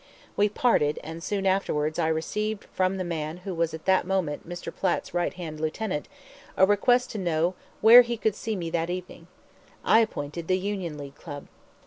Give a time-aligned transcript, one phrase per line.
[0.35, 4.49] We parted, and soon afterwards I received from the man who was at the moment
[4.49, 4.75] Mr.
[4.75, 6.07] Platt's right hand lieutenant
[6.57, 9.27] a request to know where he could see me that evening.
[9.85, 11.45] I appointed the Union League Club.